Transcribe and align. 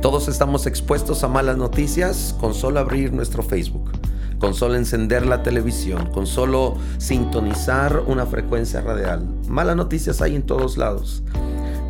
Todos 0.00 0.28
estamos 0.28 0.66
expuestos 0.66 1.22
a 1.24 1.28
malas 1.28 1.58
noticias 1.58 2.34
con 2.40 2.54
solo 2.54 2.80
abrir 2.80 3.12
nuestro 3.12 3.42
Facebook, 3.42 3.90
con 4.38 4.54
solo 4.54 4.76
encender 4.76 5.26
la 5.26 5.42
televisión, 5.42 6.06
con 6.06 6.26
solo 6.26 6.78
sintonizar 6.96 8.04
una 8.06 8.24
frecuencia 8.24 8.80
radial. 8.80 9.28
Malas 9.46 9.76
noticias 9.76 10.22
hay 10.22 10.36
en 10.36 10.42
todos 10.42 10.78
lados. 10.78 11.22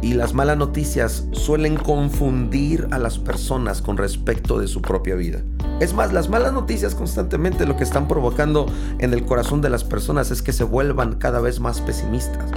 Y 0.03 0.15
las 0.15 0.35
malas 0.35 0.57
noticias 0.57 1.25
suelen 1.31 1.77
confundir 1.77 2.89
a 2.91 2.99
las 2.99 3.17
personas 3.17 3.81
con 3.81 3.97
respecto 3.97 4.59
de 4.59 4.67
su 4.67 4.83
propia 4.83 5.15
vida. 5.15 5.43
Es 5.79 5.95
más, 5.95 6.13
las 6.13 6.29
malas 6.29 6.53
noticias 6.53 6.97
constantemente 6.97 7.65
lo 7.65 7.77
que 7.77 7.85
están 7.85 8.09
provocando 8.09 8.67
en 8.99 9.15
el 9.15 9.25
corazón 9.25 9.61
de 9.61 9.71
las 9.71 9.85
personas 9.85 10.33
es 10.33 10.43
que 10.43 10.53
se 10.53 10.65
vuelvan 10.65 11.15
cada 11.15 11.39
vez 11.39 11.61
más 11.61 11.81
pesimistas. 11.81 12.51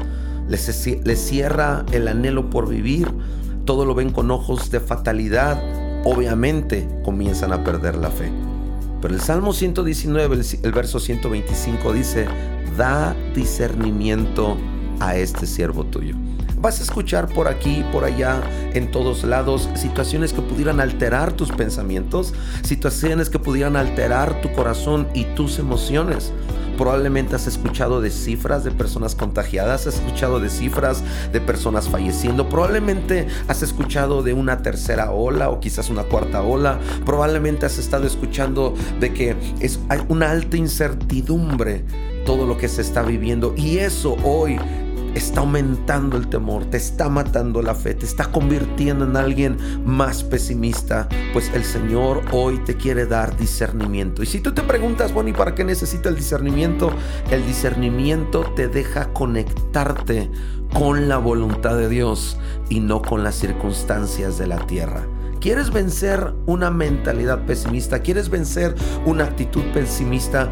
Les, 0.48 0.88
les 1.06 1.20
cierra 1.20 1.86
el 1.92 2.08
anhelo 2.08 2.50
por 2.50 2.68
vivir, 2.68 3.08
todo 3.66 3.86
lo 3.86 3.96
ven 3.96 4.12
con 4.12 4.32
ojos 4.32 4.72
de 4.72 4.80
fatalidad, 4.80 5.62
obviamente 6.06 6.88
comienzan 7.04 7.54
a 7.54 7.64
perder 7.64 7.96
la 7.96 8.10
fe. 8.10 8.32
Pero 9.02 9.14
el 9.14 9.22
Salmo 9.22 9.54
119, 9.54 10.40
el, 10.64 10.72
verso 10.72 11.00
125 11.00 11.94
dice, 11.94 12.26
da 12.78 13.16
discernimiento 13.36 14.58
a 15.00 15.16
este 15.16 15.46
siervo 15.46 15.84
tuyo. 15.86 16.16
Vas 16.58 16.80
a 16.80 16.84
escuchar 16.84 17.28
por 17.28 17.50
aquí, 17.50 17.84
por 17.92 18.06
allá, 18.06 18.42
en 18.74 18.90
todos 18.92 19.26
lados, 19.26 19.70
situaciones 19.76 20.32
que 20.32 20.42
pudieran 20.42 20.80
alterar 20.80 21.34
tus 21.34 21.52
pensamientos, 21.52 22.34
situaciones 22.64 23.30
que 23.30 23.40
pudieran 23.40 23.76
alterar 23.76 24.42
tu 24.42 24.50
corazón 24.54 25.08
y 25.14 25.26
tus 25.36 25.60
emociones. 25.60 26.32
Probablemente 26.78 27.36
has 27.36 27.48
escuchado 27.48 28.02
de 28.02 28.10
cifras 28.10 28.64
de 28.64 28.72
personas 28.72 29.16
contagiadas, 29.16 29.88
has 29.88 29.96
escuchado 29.96 30.40
de 30.40 30.50
cifras 30.50 31.04
de 31.32 31.42
personas 31.42 31.90
falleciendo, 31.90 32.50
probablemente 32.50 33.28
has 33.48 33.62
escuchado 33.62 34.24
de 34.24 34.34
una 34.34 34.62
tercera 34.62 35.12
ola 35.12 35.50
o 35.50 35.60
quizás 35.60 35.90
una 35.90 36.04
cuarta 36.04 36.42
ola, 36.42 36.80
probablemente 37.06 37.66
has 37.66 37.78
estado 37.78 38.06
escuchando 38.06 38.74
de 39.00 39.14
que 39.14 39.36
es, 39.60 39.80
hay 39.90 40.00
una 40.10 40.32
alta 40.32 40.58
incertidumbre 40.58 41.84
todo 42.26 42.46
lo 42.46 42.58
que 42.58 42.68
se 42.68 42.82
está 42.82 43.02
viviendo 43.02 43.54
y 43.58 43.80
eso 43.80 44.18
hoy 44.24 44.58
está 45.16 45.42
aumentando 45.42 46.18
el 46.18 46.28
temor, 46.28 46.66
te 46.66 46.78
está 46.78 47.10
matando 47.10 47.62
la 47.62 47.76
fe, 47.76 47.94
te 47.94 48.06
está 48.06 48.26
convirtiendo 48.26 49.06
en 49.06 49.16
alguien 49.16 49.58
más 49.86 50.24
pesimista, 50.24 51.08
pues 51.34 51.52
el 51.54 51.64
Señor 51.64 52.22
hoy 52.32 52.60
te 52.60 52.76
quiere 52.76 53.06
dar 53.06 53.36
discernimiento. 53.38 54.24
Y 54.24 54.26
si 54.26 54.40
tú 54.40 54.54
te 54.54 54.62
preguntas, 54.62 55.14
bueno, 55.14 55.30
¿y 55.30 55.34
para 55.34 55.56
qué 55.56 55.64
necesita 55.64 56.10
el 56.10 56.16
discernimiento? 56.16 56.92
El 57.32 57.46
discernimiento 57.46 58.52
te 58.56 58.68
deja 58.68 59.14
conectarte 59.14 60.30
con 60.74 61.08
la 61.08 61.18
voluntad 61.18 61.78
de 61.78 61.90
Dios 61.90 62.38
y 62.70 62.80
no 62.80 63.02
con 63.02 63.24
las 63.24 63.36
circunstancias 63.36 64.38
de 64.38 64.48
la 64.48 64.66
tierra. 64.66 65.06
¿Quieres 65.44 65.72
vencer 65.72 66.34
una 66.46 66.72
mentalidad 66.72 67.46
pesimista? 67.46 68.00
¿Quieres 68.00 68.30
vencer 68.30 68.74
una 69.06 69.26
actitud 69.26 69.62
pesimista? 69.74 70.50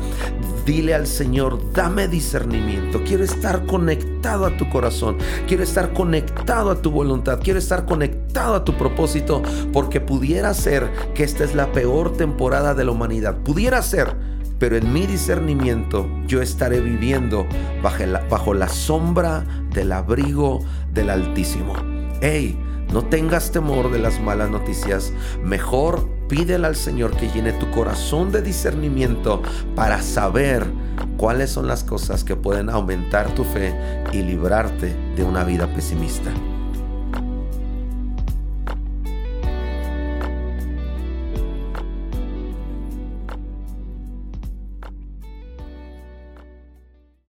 Dile 0.66 0.94
al 0.94 1.08
Señor, 1.08 1.72
dame 1.72 2.10
discernimiento. 2.10 3.02
Quiero 3.06 3.24
estar 3.24 3.66
conectado 3.68 4.46
a 4.46 4.58
tu 4.58 4.68
corazón. 4.70 5.16
Quiero 5.48 5.64
estar 5.64 5.94
conectado 5.94 6.72
a 6.72 6.82
tu 6.82 6.92
voluntad. 6.92 7.40
Quiero 7.42 7.58
estar 7.58 7.86
conectado 7.86 8.54
a 8.54 8.66
tu 8.66 8.78
propósito. 8.78 9.42
Porque 9.72 10.02
pudiera 10.02 10.54
ser 10.54 10.92
que 11.16 11.24
esta 11.24 11.46
es 11.46 11.56
la 11.56 11.72
peor 11.72 12.12
temporada 12.18 12.74
de 12.74 12.84
la 12.84 12.92
humanidad. 12.92 13.38
Pudiera 13.38 13.82
ser. 13.84 14.14
Pero 14.60 14.76
en 14.76 14.92
mi 14.92 15.08
discernimiento 15.08 16.06
yo 16.28 16.42
estaré 16.42 16.82
viviendo 16.82 17.48
bajo 17.82 18.06
la, 18.06 18.20
bajo 18.28 18.54
la 18.54 18.68
sombra 18.68 19.46
del 19.74 19.94
abrigo 19.94 20.60
del 20.94 21.12
Altísimo. 21.12 21.76
¡Hey! 22.20 22.60
No 22.92 23.04
tengas 23.04 23.52
temor 23.52 23.92
de 23.92 24.00
las 24.00 24.20
malas 24.20 24.50
noticias. 24.50 25.14
Mejor 25.44 26.10
pídele 26.28 26.68
al 26.68 26.76
Señor 26.76 27.16
que 27.16 27.30
llene 27.30 27.54
tu 27.54 27.70
corazón 27.72 28.32
de 28.32 28.42
discernimiento 28.42 29.42
para 29.76 30.02
saber 30.02 30.66
cuáles 31.18 31.52
son 31.52 31.68
las 31.68 31.84
cosas 31.84 32.24
que 32.24 32.36
pueden 32.36 32.70
aumentar 32.70 33.34
tu 33.34 33.44
fe 33.44 33.74
y 34.12 34.22
librarte 34.24 34.96
de 35.16 35.24
una 35.24 35.44
vida 35.44 35.68
pesimista. 35.74 36.32